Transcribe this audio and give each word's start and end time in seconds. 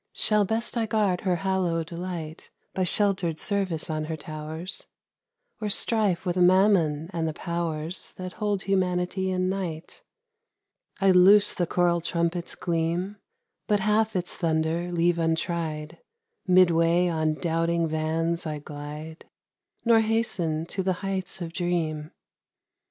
Shall 0.13 0.45
best 0.45 0.77
I 0.77 0.87
guard 0.87 1.21
her 1.21 1.35
hallowed 1.35 1.91
light 1.91 2.49
By 2.73 2.81
sheltered 2.85 3.37
service 3.37 3.87
on 3.87 4.05
her 4.05 4.15
tow'rs, 4.17 4.87
Or 5.61 5.69
strife 5.69 6.25
with 6.25 6.37
Mammon 6.37 7.11
and 7.13 7.27
the 7.27 7.33
pow'rs 7.35 8.11
That 8.13 8.33
hold 8.33 8.63
humanity 8.63 9.29
in 9.29 9.47
night? 9.47 10.01
I 10.99 11.11
loose 11.11 11.53
the 11.53 11.67
choral 11.67 12.01
trumpet's 12.01 12.55
gleam, 12.55 13.17
But 13.67 13.81
half 13.81 14.15
its 14.15 14.35
thunder 14.35 14.91
leave 14.91 15.19
untried; 15.19 15.99
Midway 16.47 17.07
on 17.07 17.35
doubting 17.35 17.87
vans 17.87 18.47
I 18.47 18.57
glide, 18.57 19.25
Nor 19.85 19.99
hasten 19.99 20.65
to 20.65 20.81
the 20.81 20.93
heights 21.05 21.41
of 21.43 21.53
dream. 21.53 22.09